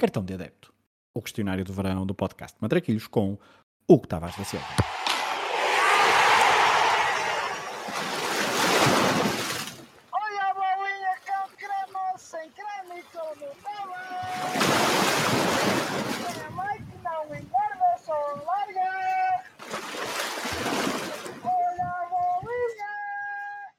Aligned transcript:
Cartão 0.00 0.24
de 0.24 0.32
Adepto, 0.32 0.72
o 1.12 1.20
questionário 1.20 1.62
do 1.62 1.74
verão 1.74 2.06
do 2.06 2.14
podcast 2.14 2.56
Matraquilhos 2.58 3.06
com 3.06 3.38
Hugo 3.86 4.06
Tavares 4.06 4.34
da 4.34 4.44
Silva. 4.44 4.64
Olha 10.10 10.42
a 10.42 10.54
bolinha 10.54 11.14
com 11.26 11.54
creme, 11.54 12.16
sem 12.16 12.50
creme 12.52 13.00
e 13.00 13.02
com 13.12 13.28
Nutella. 13.34 14.00
A 17.92 17.98
só 17.98 18.14
larga. 18.46 19.44
Olha 21.44 21.84
a 21.84 22.08
bolinha. 22.08 22.90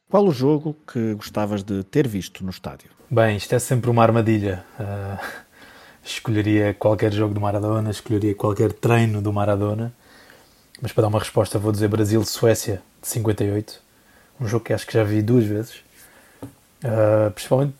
Qual 0.07 0.27
o 0.27 0.31
jogo 0.31 0.75
que 0.85 1.15
gostavas 1.15 1.63
de 1.63 1.83
ter 1.83 2.07
visto 2.07 2.43
no 2.43 2.51
estádio? 2.51 2.91
Bem, 3.09 3.37
isto 3.37 3.55
é 3.55 3.59
sempre 3.59 3.89
uma 3.89 4.03
armadilha. 4.03 4.63
Ah, 4.79 5.17
escolheria 6.03 6.73
qualquer 6.73 7.13
jogo 7.13 7.33
do 7.33 7.41
Maradona, 7.41 7.89
escolheria 7.89 8.33
qualquer 8.35 8.73
treino 8.73 9.21
do 9.21 9.31
Maradona. 9.31 9.93
Mas 10.81 10.91
para 10.91 11.03
dar 11.03 11.07
uma 11.09 11.19
resposta 11.19 11.59
vou 11.59 11.71
dizer 11.71 11.87
Brasil-Suécia 11.87 12.81
de 13.01 13.07
58. 13.07 13.79
Um 14.39 14.47
jogo 14.47 14.65
que 14.65 14.73
acho 14.73 14.87
que 14.87 14.93
já 14.93 15.03
vi 15.03 15.21
duas 15.21 15.45
vezes. 15.45 15.83
Ah, 16.83 17.31
principalmente, 17.33 17.75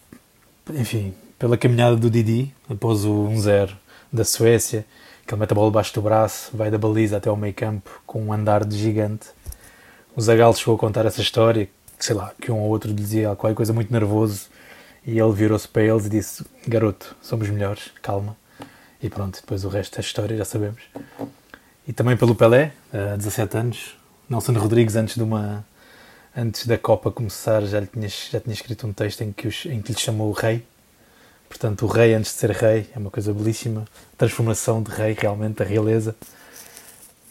enfim, 0.74 1.14
pela 1.40 1.58
caminhada 1.58 1.96
do 1.96 2.10
Didi, 2.10 2.54
após 2.70 3.04
o 3.04 3.28
1-0 3.30 3.72
da 4.14 4.24
Suécia, 4.24 4.86
que 5.26 5.34
ele 5.34 5.40
mete 5.40 5.52
a 5.52 5.56
bola 5.56 5.70
debaixo 5.70 5.94
do 5.94 6.02
braço, 6.02 6.52
vai 6.54 6.70
da 6.70 6.78
baliza 6.78 7.18
até 7.18 7.30
ao 7.30 7.38
meio 7.38 7.54
campo 7.54 8.02
com 8.06 8.22
um 8.22 8.34
andar 8.34 8.64
de 8.66 8.78
gigante. 8.78 9.28
O 10.16 10.22
Zagallo 10.22 10.56
chegou 10.56 10.76
a 10.76 10.78
contar 10.78 11.06
essa 11.06 11.22
história, 11.22 11.68
que, 11.98 12.06
sei 12.06 12.16
lá, 12.16 12.34
que 12.40 12.52
um 12.52 12.60
ou 12.60 12.70
outro 12.70 12.94
dizia 12.94 13.36
qualquer 13.36 13.56
coisa 13.56 13.74
muito 13.74 13.92
nervoso 13.92 14.50
e 15.06 15.18
ele 15.20 15.32
virou-se 15.34 15.68
para 15.68 15.84
eles 15.84 16.06
e 16.06 16.10
disse: 16.10 16.46
Garoto, 16.68 17.16
somos 17.22 17.50
melhores, 17.50 17.92
calma. 18.02 18.36
E 19.02 19.10
pronto, 19.10 19.40
depois 19.42 19.66
o 19.66 19.70
resto 19.70 19.98
é 19.98 20.02
história, 20.02 20.38
já 20.38 20.46
sabemos. 20.46 20.82
E 21.88 21.94
também 21.94 22.16
pelo 22.16 22.36
Pelé, 22.36 22.72
a 22.94 23.16
17 23.16 23.58
anos. 23.58 23.98
Nelson 24.30 24.54
Rodrigues, 24.54 24.96
antes, 24.96 25.16
de 25.16 25.24
uma, 25.24 25.66
antes 26.38 26.66
da 26.68 26.78
Copa 26.78 27.12
começar, 27.12 27.62
já, 27.64 27.80
lhe 27.80 27.88
tinha, 27.88 28.08
já 28.08 28.40
tinha 28.40 28.54
escrito 28.54 28.86
um 28.88 28.94
texto 28.94 29.22
em 29.22 29.32
que, 29.32 29.48
os, 29.48 29.66
em 29.66 29.82
que 29.82 29.92
lhe 29.92 30.00
chamou 30.00 30.30
o 30.30 30.32
Rei. 30.32 30.64
Portanto, 31.50 31.86
o 31.86 31.88
Rei 31.90 32.14
antes 32.14 32.32
de 32.32 32.38
ser 32.40 32.52
Rei 32.52 32.90
é 32.96 33.00
uma 33.00 33.10
coisa 33.12 33.34
belíssima. 33.34 33.86
Transformação 34.18 34.82
de 34.82 34.92
Rei, 34.92 35.18
realmente, 35.20 35.56
da 35.58 35.66
realeza. 35.66 36.16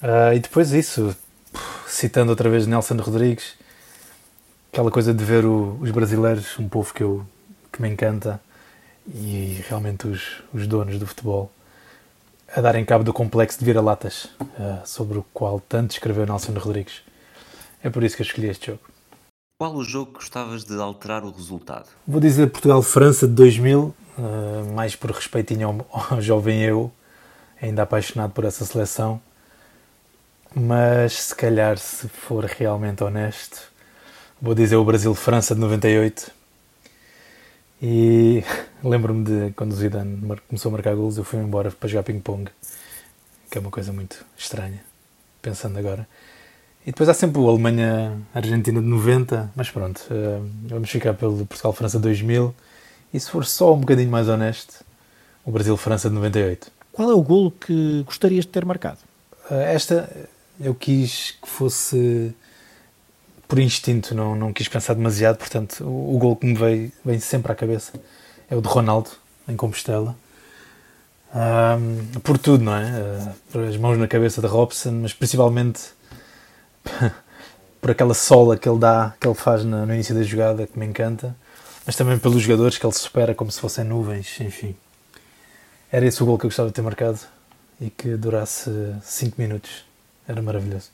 Ah, 0.03 0.35
e 0.35 0.41
depois 0.41 0.73
isso, 0.73 1.17
citando 1.87 2.31
outra 2.31 2.51
vez 2.51 2.67
Nelson 2.67 2.97
Rodrigues, 2.97 3.55
aquela 4.73 4.91
coisa 4.91 5.15
de 5.15 5.25
ver 5.25 5.45
o- 5.47 5.79
os 5.81 5.91
brasileiros, 5.91 6.59
um 6.59 6.69
povo 6.69 6.93
que, 6.93 7.03
eu, 7.03 7.25
que 7.73 7.81
me 7.81 7.89
encanta, 7.89 8.41
e 9.07 9.63
realmente 9.69 10.07
os, 10.07 10.43
os 10.53 10.67
donos 10.67 10.99
do 10.99 11.07
futebol, 11.07 11.51
a 12.55 12.61
darem 12.61 12.85
cabo 12.85 13.05
do 13.05 13.13
complexo 13.13 13.59
de 13.59 13.65
vira-latas, 13.65 14.29
ah, 14.59 14.83
sobre 14.85 15.19
o 15.19 15.25
qual 15.33 15.61
tanto 15.61 15.93
escreveu 15.93 16.27
Nelson 16.27 16.53
Rodrigues. 16.53 17.03
É 17.83 17.89
por 17.89 18.03
isso 18.03 18.17
que 18.17 18.23
eu 18.23 18.27
escolhi 18.27 18.49
este 18.49 18.69
jogo. 18.69 18.81
Qual 19.59 19.75
o 19.75 19.85
jogo 19.85 20.13
que 20.13 20.19
gostavas 20.19 20.65
de 20.65 20.75
alterar 20.81 21.25
o 21.25 21.31
resultado? 21.31 21.87
Vou 22.07 22.21
dizer 22.21 22.51
Portugal-França 22.51 23.27
de 23.27 23.35
2000, 23.35 23.95
ah, 24.19 24.73
mais 24.75 24.97
por 24.97 25.11
respeitinho 25.11 25.87
ao, 25.91 26.13
ao 26.13 26.21
jovem 26.21 26.63
eu, 26.63 26.91
ainda 27.61 27.83
apaixonado 27.83 28.33
por 28.33 28.45
essa 28.45 28.65
seleção. 28.65 29.21
Mas 30.55 31.13
se 31.13 31.35
calhar, 31.35 31.79
se 31.79 32.09
for 32.09 32.45
realmente 32.45 33.05
honesto, 33.05 33.71
vou 34.41 34.55
dizer 34.55 34.77
o 34.77 34.85
Brasil-França 34.85 35.55
de 35.55 35.61
98. 35.61 36.33
E 37.83 38.45
lembro-me 38.85 39.25
de 39.25 39.53
quando 39.53 39.73
o 39.73 39.77
Zidane 39.77 40.21
começou 40.49 40.71
a 40.71 40.73
marcar 40.73 40.95
golos, 40.95 41.17
eu 41.17 41.25
fui 41.25 41.39
embora 41.41 41.71
para 41.71 41.89
jogar 41.89 42.03
ping-pong, 42.03 42.51
que 43.51 43.59
é 43.59 43.61
uma 43.61 43.71
coisa 43.71 43.93
muito 43.93 44.25
estranha, 44.37 44.83
pensando 45.41 45.79
agora. 45.79 46.07
E 46.83 46.87
depois 46.87 47.09
há 47.09 47.15
sempre 47.15 47.41
o 47.41 47.49
Alemanha-Argentina 47.49 48.81
de 48.81 48.87
90, 48.87 49.53
mas 49.55 49.71
pronto, 49.71 50.03
eh, 50.11 50.41
vamos 50.65 50.91
ficar 50.91 51.13
pelo 51.15 51.45
Portugal-França 51.45 51.99
2000. 51.99 52.55
E 53.13 53.21
se 53.21 53.31
for 53.31 53.45
só 53.45 53.75
um 53.75 53.81
bocadinho 53.81 54.11
mais 54.11 54.29
honesto, 54.29 54.83
o 55.45 55.51
Brasil-França 55.51 56.09
de 56.09 56.15
98. 56.15 56.73
Qual 56.93 57.11
é 57.11 57.15
o 57.15 57.23
golo 57.23 57.51
que 57.51 58.03
gostarias 58.05 58.47
de 58.47 58.51
ter 58.51 58.65
marcado? 58.65 58.99
Eh, 59.51 59.75
Esta 59.75 60.09
eu 60.59 60.75
quis 60.75 61.33
que 61.43 61.49
fosse 61.49 62.35
por 63.51 63.59
instinto, 63.59 64.15
não, 64.15 64.37
não 64.37 64.53
quis 64.53 64.69
pensar 64.69 64.95
demasiado, 64.95 65.39
portanto 65.39 65.85
o, 65.85 66.17
o 66.17 66.19
gol 66.19 66.37
que 66.37 66.47
me 66.47 66.55
veio, 66.55 66.93
vem 67.05 67.19
sempre 67.21 67.53
à 67.53 67.55
cabeça 67.55 67.93
é 68.49 68.57
o 68.57 68.63
de 68.63 68.69
Ronaldo, 68.69 69.11
em 69.49 69.57
Compostela. 69.57 70.17
Ahm, 71.35 72.21
por 72.25 72.39
tudo, 72.39 72.65
não 72.65 72.75
é? 72.77 72.83
Eh, 72.89 73.33
por 73.53 73.63
as 73.65 73.77
mãos 73.77 73.99
na 73.99 74.09
cabeça 74.09 74.41
de 74.41 74.47
Robson, 74.49 74.93
mas 75.03 75.13
principalmente 75.13 75.81
por 77.81 77.91
aquela 77.91 78.15
sola 78.15 78.57
que 78.57 78.69
ele 78.69 78.79
dá, 78.79 79.15
que 79.21 79.27
ele 79.27 79.35
faz 79.35 79.65
na- 79.65 79.87
no 79.87 79.95
início 79.95 80.15
da 80.15 80.23
jogada, 80.23 80.67
que 80.67 80.79
me 80.79 80.87
encanta, 80.87 81.35
mas 81.87 81.97
também 81.97 82.19
pelos 82.19 82.43
jogadores 82.43 82.79
que 82.79 82.87
ele 82.87 82.95
supera 82.95 83.35
como 83.35 83.51
se 83.51 83.61
fossem 83.61 83.85
nuvens, 83.85 84.41
enfim. 84.41 84.75
Era 85.91 86.07
esse 86.07 86.23
o 86.23 86.27
gol 86.27 86.39
que 86.39 86.47
eu 86.47 86.51
gostava 86.51 86.69
de 86.69 86.75
ter 86.75 86.83
marcado 86.83 87.19
e 87.81 87.91
que 87.91 88.17
durasse 88.17 88.71
5 89.03 89.41
minutos. 89.41 89.85
Era 90.29 90.41
maravilhoso. 90.43 90.91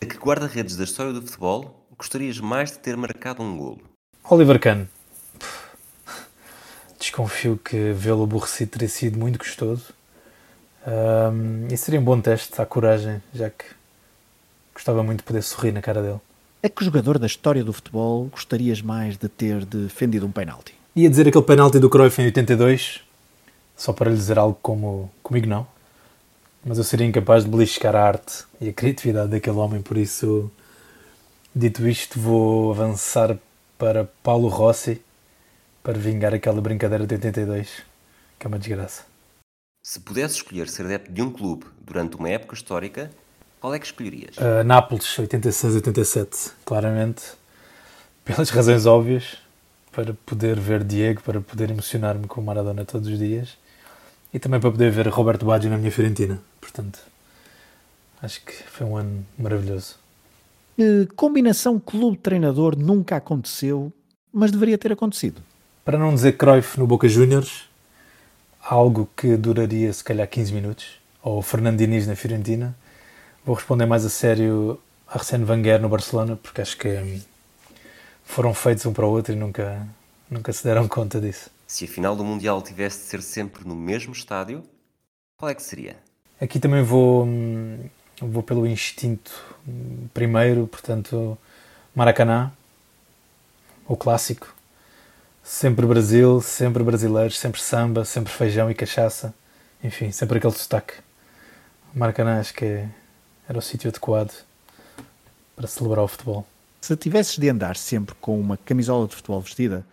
A 0.00 0.04
que 0.04 0.16
guarda-redes 0.18 0.76
da 0.76 0.84
história 0.84 1.12
do 1.12 1.22
futebol 1.22 1.86
gostarias 1.96 2.38
mais 2.38 2.70
de 2.70 2.78
ter 2.78 2.96
marcado 2.96 3.42
um 3.42 3.56
golo? 3.56 3.80
Oliver 4.28 4.60
Kahn. 4.60 4.84
Desconfio 6.98 7.58
que 7.62 7.92
vê-lo 7.92 8.24
aborrecido 8.24 8.72
teria 8.72 8.88
sido 8.88 9.18
muito 9.18 9.38
gostoso. 9.38 9.94
Ahm, 10.86 11.66
e 11.72 11.76
seria 11.78 11.98
um 11.98 12.04
bom 12.04 12.20
teste 12.20 12.60
à 12.60 12.66
coragem, 12.66 13.22
já 13.32 13.48
que 13.48 13.64
gostava 14.74 15.02
muito 15.02 15.20
de 15.20 15.24
poder 15.24 15.42
sorrir 15.42 15.72
na 15.72 15.80
cara 15.80 16.02
dele. 16.02 16.20
A 16.62 16.68
que 16.68 16.84
jogador 16.84 17.18
da 17.18 17.26
história 17.26 17.64
do 17.64 17.72
futebol 17.72 18.26
gostarias 18.26 18.82
mais 18.82 19.16
de 19.16 19.28
ter 19.28 19.64
defendido 19.64 20.26
um 20.26 20.32
penalti? 20.32 20.74
Ia 20.94 21.08
dizer 21.08 21.26
aquele 21.26 21.44
penalti 21.44 21.78
do 21.78 21.88
Cruyff 21.88 22.20
em 22.20 22.26
82, 22.26 23.00
só 23.74 23.94
para 23.94 24.10
lhe 24.10 24.16
dizer 24.16 24.38
algo 24.38 24.58
como 24.60 25.10
comigo 25.22 25.46
não. 25.46 25.66
Mas 26.68 26.78
eu 26.78 26.84
seria 26.84 27.06
incapaz 27.06 27.44
de 27.44 27.50
beliscar 27.50 27.94
a 27.94 28.02
arte 28.02 28.44
e 28.60 28.68
a 28.68 28.72
criatividade 28.72 29.30
daquele 29.30 29.56
homem, 29.56 29.80
por 29.80 29.96
isso, 29.96 30.50
dito 31.54 31.86
isto, 31.86 32.18
vou 32.18 32.72
avançar 32.72 33.38
para 33.78 34.04
Paulo 34.20 34.48
Rossi 34.48 35.00
para 35.80 35.96
vingar 35.96 36.34
aquela 36.34 36.60
brincadeira 36.60 37.06
de 37.06 37.14
82, 37.14 37.84
que 38.36 38.46
é 38.46 38.48
uma 38.48 38.58
desgraça. 38.58 39.04
Se 39.80 40.00
pudesse 40.00 40.38
escolher 40.38 40.68
ser 40.68 40.86
adepto 40.86 41.12
de 41.12 41.22
um 41.22 41.30
clube 41.30 41.66
durante 41.80 42.16
uma 42.16 42.28
época 42.28 42.56
histórica, 42.56 43.12
qual 43.60 43.72
é 43.72 43.78
que 43.78 43.86
escolherias? 43.86 44.36
Uh, 44.36 44.64
Nápoles, 44.64 45.04
86-87, 45.04 46.50
claramente, 46.64 47.22
pelas 48.24 48.50
razões 48.50 48.86
óbvias, 48.86 49.38
para 49.92 50.14
poder 50.26 50.58
ver 50.58 50.82
Diego, 50.82 51.22
para 51.22 51.40
poder 51.40 51.70
emocionar-me 51.70 52.26
com 52.26 52.40
o 52.40 52.44
Maradona 52.44 52.84
todos 52.84 53.06
os 53.06 53.16
dias 53.16 53.56
e 54.36 54.38
também 54.38 54.60
para 54.60 54.70
poder 54.70 54.90
ver 54.90 55.08
Roberto 55.08 55.46
Baggio 55.46 55.70
na 55.70 55.78
minha 55.78 55.90
Fiorentina. 55.90 56.38
Portanto, 56.60 56.98
acho 58.20 58.44
que 58.44 58.52
foi 58.52 58.86
um 58.86 58.94
ano 58.94 59.24
maravilhoso. 59.38 59.96
Que 60.76 61.08
combinação 61.16 61.80
clube-treinador 61.80 62.76
nunca 62.76 63.16
aconteceu, 63.16 63.90
mas 64.30 64.50
deveria 64.50 64.76
ter 64.76 64.92
acontecido? 64.92 65.40
Para 65.82 65.98
não 65.98 66.14
dizer 66.14 66.32
Cruyff 66.32 66.78
no 66.78 66.86
Boca 66.86 67.08
Juniors, 67.08 67.66
algo 68.62 69.08
que 69.16 69.38
duraria 69.38 69.90
se 69.90 70.04
calhar 70.04 70.28
15 70.28 70.52
minutos, 70.52 71.00
ou 71.22 71.40
Fernando 71.40 71.78
Diniz 71.78 72.06
na 72.06 72.14
Fiorentina, 72.14 72.76
vou 73.42 73.54
responder 73.54 73.86
mais 73.86 74.04
a 74.04 74.10
sério 74.10 74.78
a 75.08 75.14
Arsène 75.14 75.46
Wenger 75.50 75.80
no 75.80 75.88
Barcelona, 75.88 76.36
porque 76.36 76.60
acho 76.60 76.76
que 76.76 76.88
hum, 76.88 77.20
foram 78.22 78.52
feitos 78.52 78.84
um 78.84 78.92
para 78.92 79.06
o 79.06 79.10
outro 79.10 79.32
e 79.32 79.36
nunca, 79.36 79.86
nunca 80.30 80.52
se 80.52 80.62
deram 80.62 80.86
conta 80.86 81.18
disso. 81.18 81.55
Se 81.66 81.84
a 81.84 81.88
final 81.88 82.14
do 82.14 82.24
Mundial 82.24 82.62
tivesse 82.62 82.98
de 82.98 83.04
ser 83.06 83.22
sempre 83.22 83.66
no 83.66 83.74
mesmo 83.74 84.12
estádio, 84.12 84.62
qual 85.36 85.50
é 85.50 85.54
que 85.54 85.62
seria? 85.62 85.96
Aqui 86.40 86.60
também 86.60 86.82
vou, 86.82 87.24
hum, 87.24 87.88
vou 88.20 88.42
pelo 88.42 88.66
instinto 88.66 89.32
hum, 89.66 90.06
primeiro, 90.14 90.66
portanto, 90.68 91.36
Maracanã, 91.94 92.52
o 93.86 93.96
clássico. 93.96 94.54
Sempre 95.42 95.86
Brasil, 95.86 96.40
sempre 96.40 96.82
brasileiros, 96.82 97.38
sempre 97.38 97.60
samba, 97.60 98.04
sempre 98.04 98.32
feijão 98.32 98.70
e 98.70 98.74
cachaça. 98.74 99.34
Enfim, 99.82 100.10
sempre 100.12 100.38
aquele 100.38 100.52
sotaque. 100.52 100.94
Maracanã 101.94 102.40
acho 102.40 102.54
que 102.54 102.64
é- 102.64 102.88
era 103.48 103.58
o 103.58 103.62
sítio 103.62 103.88
adequado 103.88 104.32
para 105.54 105.66
celebrar 105.66 106.04
o 106.04 106.08
futebol. 106.08 106.46
Se 106.80 106.96
tivesses 106.96 107.38
de 107.38 107.48
andar 107.48 107.76
sempre 107.76 108.14
com 108.20 108.38
uma 108.38 108.56
camisola 108.56 109.08
de 109.08 109.14
futebol 109.14 109.40
vestida, 109.40 109.84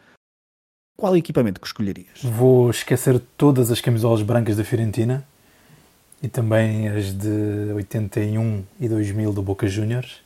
qual 0.95 1.15
equipamento 1.17 1.59
que 1.59 1.67
escolherias? 1.67 2.21
Vou 2.23 2.69
esquecer 2.69 3.19
todas 3.37 3.71
as 3.71 3.81
camisolas 3.81 4.21
brancas 4.21 4.55
da 4.55 4.63
Fiorentina 4.63 5.25
e 6.21 6.27
também 6.27 6.87
as 6.87 7.13
de 7.13 7.73
81 7.73 8.63
e 8.79 8.87
2000 8.87 9.33
do 9.33 9.41
Boca 9.41 9.67
Juniors. 9.67 10.21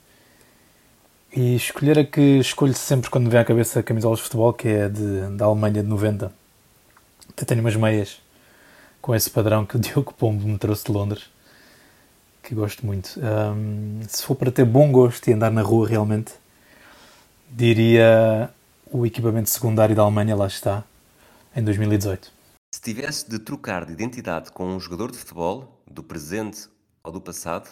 E 1.36 1.56
escolher 1.56 2.00
a 2.00 2.06
que 2.06 2.40
escolho 2.40 2.74
sempre 2.74 3.10
quando 3.10 3.26
me 3.26 3.30
vem 3.32 3.40
à 3.40 3.46
cabeça 3.46 3.82
camisolas 3.84 4.20
de 4.20 4.24
futebol, 4.26 4.54
que 4.54 4.68
é 4.68 4.90
de, 4.90 5.36
da 5.36 5.46
Alemanha 5.46 5.82
de 5.82 5.90
90. 5.90 6.32
Até 7.30 7.46
tenho 7.46 7.62
umas 7.62 7.76
meias 7.76 8.22
com 9.02 9.16
esse 9.16 9.30
padrão 9.30 9.66
que 9.66 9.76
o 9.76 9.80
Diogo 9.82 10.14
Pombo 10.14 10.48
me 10.48 10.58
trouxe 10.58 10.86
de 10.86 10.92
Londres, 10.92 11.30
que 12.44 12.54
gosto 12.54 12.86
muito. 12.86 13.20
Um, 13.20 14.02
se 14.08 14.24
for 14.24 14.36
para 14.36 14.52
ter 14.52 14.66
bom 14.66 14.92
gosto 14.92 15.28
e 15.28 15.34
andar 15.34 15.52
na 15.52 15.62
rua 15.62 15.88
realmente, 15.88 16.34
diria 17.50 18.50
o 18.92 19.06
equipamento 19.06 19.50
secundário 19.50 19.96
da 19.96 20.02
Alemanha, 20.02 20.36
lá 20.36 20.48
está, 20.48 20.84
em 21.56 21.64
2018. 21.64 22.32
Se 22.74 22.82
tivesse 22.82 23.30
de 23.30 23.40
trocar 23.40 23.86
de 23.86 23.94
identidade 23.94 24.52
com 24.52 24.68
um 24.68 24.80
jogador 24.80 25.12
de 25.12 25.18
futebol, 25.18 25.82
do 25.90 26.04
presente 26.04 26.68
ou 27.04 27.12
do 27.12 27.22
passado, 27.22 27.70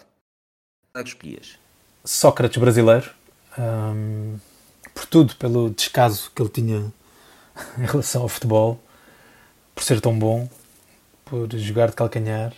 é 0.95 1.03
que 1.03 1.09
escolhias? 1.09 1.59
Sócrates 2.03 2.57
brasileiro, 2.57 3.11
um, 3.57 4.37
por 4.93 5.05
tudo, 5.05 5.35
pelo 5.35 5.69
descaso 5.69 6.31
que 6.33 6.41
ele 6.41 6.49
tinha 6.49 6.93
em 7.77 7.85
relação 7.85 8.21
ao 8.21 8.29
futebol, 8.29 8.79
por 9.73 9.83
ser 9.83 9.99
tão 9.99 10.17
bom, 10.17 10.49
por 11.25 11.51
jogar 11.57 11.89
de 11.89 11.95
calcanhar, 11.95 12.53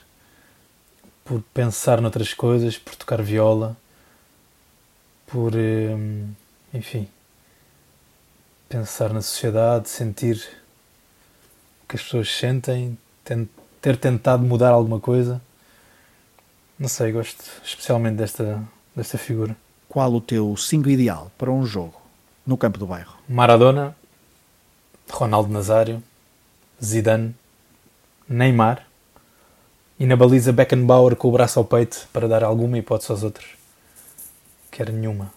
por 1.25 1.41
pensar 1.53 1.99
noutras 1.99 2.33
coisas, 2.33 2.77
por 2.77 2.95
tocar 2.95 3.21
viola, 3.21 3.75
por, 5.25 5.53
um, 5.55 6.29
enfim, 6.73 7.09
pensar 8.67 9.13
na 9.13 9.21
sociedade, 9.21 9.89
sentir 9.89 10.35
o 11.83 11.87
que 11.87 11.95
as 11.95 12.03
pessoas 12.03 12.29
sentem, 12.29 12.97
ter 13.81 13.97
tentado 13.97 14.43
mudar 14.43 14.71
alguma 14.71 14.99
coisa. 14.99 15.41
Não 16.77 16.87
sei, 16.87 17.11
gosto 17.11 17.43
especialmente 17.63 18.15
desta, 18.15 18.61
desta 18.95 19.17
figura. 19.17 19.55
Qual 19.87 20.13
o 20.13 20.21
teu 20.21 20.55
5 20.55 20.89
ideal 20.89 21.31
para 21.37 21.51
um 21.51 21.65
jogo 21.65 21.99
no 22.45 22.57
campo 22.57 22.77
do 22.77 22.85
bairro? 22.85 23.17
Maradona, 23.27 23.95
Ronaldo 25.09 25.51
Nazário, 25.51 26.03
Zidane, 26.83 27.35
Neymar 28.27 28.85
e 29.99 30.05
na 30.05 30.15
baliza 30.15 30.51
Beckenbauer 30.51 31.15
com 31.15 31.29
o 31.29 31.31
braço 31.31 31.57
ao 31.57 31.65
peito 31.65 32.07
para 32.11 32.27
dar 32.27 32.43
alguma 32.43 32.77
hipótese 32.77 33.11
aos 33.11 33.23
outros. 33.23 33.47
Quero 34.69 34.91
nenhuma. 34.91 35.31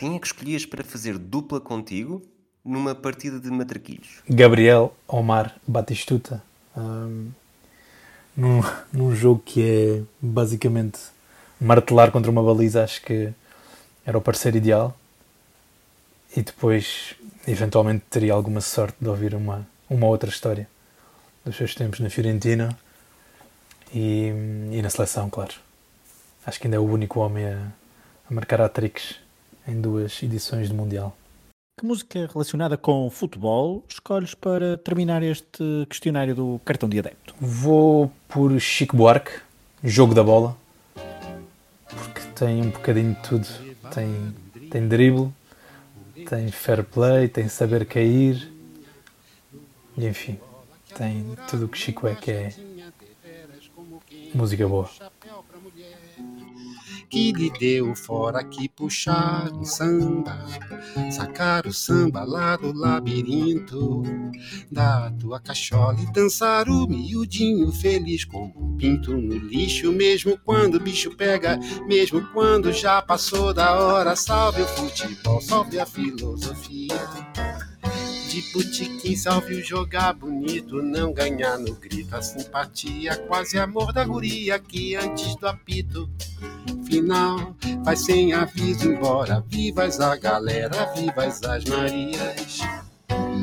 Quem 0.00 0.16
é 0.16 0.18
que 0.18 0.26
escolhias 0.26 0.64
para 0.64 0.82
fazer 0.82 1.18
dupla 1.18 1.60
contigo 1.60 2.22
numa 2.64 2.94
partida 2.94 3.38
de 3.38 3.50
matraquilhos? 3.50 4.22
Gabriel 4.26 4.96
Omar 5.06 5.54
Batistuta. 5.68 6.42
Um, 6.74 7.30
num, 8.34 8.62
num 8.90 9.14
jogo 9.14 9.42
que 9.44 9.62
é 9.62 10.02
basicamente 10.18 10.98
martelar 11.60 12.10
contra 12.10 12.30
uma 12.30 12.42
baliza, 12.42 12.82
acho 12.82 13.02
que 13.02 13.30
era 14.02 14.16
o 14.16 14.22
parceiro 14.22 14.56
ideal. 14.56 14.96
E 16.34 16.40
depois, 16.40 17.14
eventualmente, 17.46 18.02
teria 18.08 18.32
alguma 18.32 18.62
sorte 18.62 18.96
de 18.98 19.06
ouvir 19.10 19.34
uma, 19.34 19.68
uma 19.90 20.06
outra 20.06 20.30
história 20.30 20.66
dos 21.44 21.56
seus 21.56 21.74
tempos 21.74 22.00
na 22.00 22.08
Fiorentina 22.08 22.74
e, 23.92 24.32
e 24.72 24.80
na 24.80 24.88
seleção, 24.88 25.28
claro. 25.28 25.52
Acho 26.46 26.58
que 26.58 26.68
ainda 26.68 26.78
é 26.78 26.80
o 26.80 26.90
único 26.90 27.20
homem 27.20 27.44
a, 27.44 27.66
a 28.30 28.32
marcar 28.32 28.62
hat-tricks 28.62 29.28
em 29.70 29.80
duas 29.80 30.20
edições 30.22 30.68
do 30.68 30.74
Mundial. 30.74 31.16
Que 31.78 31.86
música 31.86 32.28
relacionada 32.30 32.76
com 32.76 33.08
futebol 33.08 33.82
escolhes 33.88 34.34
para 34.34 34.76
terminar 34.76 35.22
este 35.22 35.86
questionário 35.88 36.34
do 36.34 36.60
cartão 36.64 36.88
de 36.88 36.98
adepto? 36.98 37.34
Vou 37.40 38.12
por 38.28 38.58
Chico 38.60 38.96
Buarque, 38.96 39.30
Jogo 39.82 40.14
da 40.14 40.22
Bola, 40.22 40.56
porque 41.88 42.20
tem 42.34 42.60
um 42.60 42.70
bocadinho 42.70 43.14
de 43.14 43.22
tudo. 43.22 43.46
Tem, 43.94 44.34
tem 44.68 44.88
drible, 44.88 45.32
tem 46.28 46.50
fair 46.50 46.84
play, 46.84 47.28
tem 47.28 47.48
saber 47.48 47.86
cair, 47.86 48.52
e 49.96 50.06
enfim, 50.06 50.38
tem 50.96 51.34
tudo 51.48 51.64
o 51.64 51.68
que 51.68 51.78
Chico 51.78 52.06
é 52.06 52.14
que 52.14 52.30
é 52.30 52.54
música 54.34 54.68
boa 54.68 54.88
que 57.10 57.32
lhe 57.32 57.50
deu 57.50 57.92
fora 57.96 58.44
que 58.44 58.68
puxar 58.68 59.52
um 59.52 59.64
samba, 59.64 60.46
sacar 61.10 61.66
o 61.66 61.72
samba 61.72 62.22
lá 62.22 62.56
do 62.56 62.72
labirinto 62.72 64.04
da 64.70 65.10
tua 65.18 65.40
cachola 65.40 66.00
e 66.00 66.12
dançar 66.12 66.68
o 66.68 66.86
miudinho 66.86 67.72
feliz 67.72 68.24
como 68.24 68.54
um 68.56 68.76
pinto 68.76 69.10
no 69.10 69.36
lixo, 69.36 69.90
mesmo 69.90 70.38
quando 70.44 70.76
o 70.76 70.80
bicho 70.80 71.10
pega, 71.16 71.58
mesmo 71.86 72.24
quando 72.32 72.72
já 72.72 73.02
passou 73.02 73.52
da 73.52 73.76
hora. 73.78 74.14
Salve 74.14 74.62
o 74.62 74.68
futebol, 74.68 75.40
salve 75.40 75.80
a 75.80 75.86
filosofia 75.86 76.96
de 78.30 78.40
botiquim, 78.52 79.16
salve 79.16 79.56
o 79.56 79.64
jogar 79.64 80.12
bonito, 80.12 80.80
não 80.80 81.12
ganhar 81.12 81.58
no 81.58 81.74
grito, 81.74 82.14
a 82.14 82.22
simpatia, 82.22 83.16
quase 83.26 83.58
amor 83.58 83.92
da 83.92 84.04
guria 84.04 84.56
que 84.60 84.94
antes 84.94 85.34
do 85.34 85.48
apito 85.48 86.08
final 86.84 87.56
vai 87.84 87.96
sem 87.96 88.32
aviso 88.32 88.88
embora. 88.88 89.44
Vivas 89.48 90.00
a 90.00 90.16
galera, 90.16 90.92
vivas 90.94 91.42
as 91.42 91.64
Marias. 91.64 92.60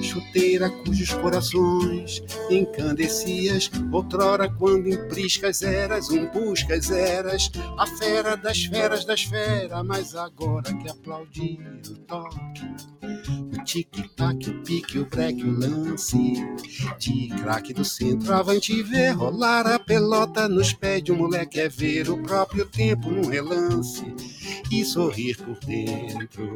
Chuteira 0.02 0.70
cujos 0.70 1.12
corações 1.16 2.24
encandecias, 2.50 3.70
outrora 3.92 4.48
quando 4.48 4.88
em 4.88 5.08
priscas 5.08 5.62
eras, 5.64 6.10
um 6.10 6.28
buscas 6.28 6.92
eras, 6.92 7.50
a 7.78 7.88
fera 7.88 8.38
das 8.38 8.66
feras 8.66 9.04
das 9.04 9.24
feras, 9.24 9.84
mas 9.86 10.16
agora 10.16 10.72
que 10.76 10.90
aplaudir 10.90 11.60
o 11.90 11.96
toque 12.06 13.47
tic-tac, 13.68 14.50
o 14.50 14.64
pique, 14.64 14.98
o 14.98 15.06
break, 15.06 15.44
o 15.44 15.52
lance. 15.52 16.18
De 16.98 17.28
craque 17.42 17.74
do 17.74 17.84
centro, 17.84 18.34
avante 18.34 18.82
ver 18.82 19.12
rolar 19.12 19.68
a 19.68 19.78
pelota 19.78 20.48
nos 20.48 20.72
pés 20.74 21.04
de 21.04 21.12
um 21.12 21.18
moleque. 21.18 21.60
É 21.60 21.68
ver 21.68 22.10
o 22.10 22.24
próprio 22.24 22.66
tempo 22.66 23.12
num 23.12 23.28
relance 23.28 24.06
e 24.72 24.86
sorrir 24.86 25.36
por 25.38 25.60
dentro. 25.66 26.56